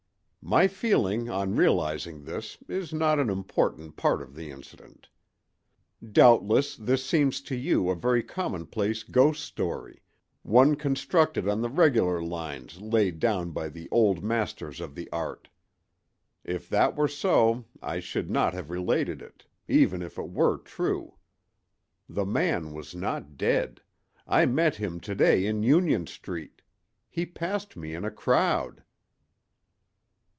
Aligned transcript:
My 0.43 0.67
feeling 0.67 1.29
on 1.29 1.55
realizing 1.55 2.25
this 2.25 2.57
is 2.67 2.91
not 2.91 3.19
an 3.19 3.29
important 3.29 3.95
part 3.95 4.23
of 4.23 4.33
the 4.33 4.49
incident. 4.49 5.07
"Doubtless 6.03 6.75
this 6.75 7.05
seems 7.05 7.41
to 7.41 7.55
you 7.55 7.89
a 7.91 7.95
very 7.95 8.23
commonplace 8.23 9.03
'ghost 9.03 9.43
story'—one 9.45 10.75
constructed 10.77 11.47
on 11.47 11.61
the 11.61 11.69
regular 11.69 12.21
lines 12.23 12.81
laid 12.81 13.19
down 13.19 13.51
by 13.51 13.69
the 13.69 13.87
old 13.91 14.23
masters 14.23 14.81
of 14.81 14.95
the 14.95 15.07
art. 15.11 15.47
If 16.43 16.67
that 16.69 16.95
were 16.97 17.07
so 17.07 17.65
I 17.79 17.99
should 17.99 18.31
not 18.31 18.55
have 18.55 18.71
related 18.71 19.21
it, 19.21 19.45
even 19.67 20.01
if 20.01 20.17
it 20.17 20.27
were 20.31 20.57
true. 20.57 21.17
The 22.09 22.25
man 22.25 22.73
was 22.73 22.95
not 22.95 23.37
dead; 23.37 23.83
I 24.25 24.47
met 24.47 24.77
him 24.77 24.99
to 25.01 25.13
day 25.13 25.45
in 25.45 25.61
Union 25.61 26.07
street. 26.07 26.63
He 27.11 27.27
passed 27.27 27.77
me 27.77 27.93
in 27.93 28.03
a 28.03 28.11
crowd." 28.11 28.83